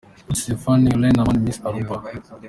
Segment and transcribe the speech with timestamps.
[0.23, 1.95] Anouk Stephanie Helen Eman, Miss Aruba.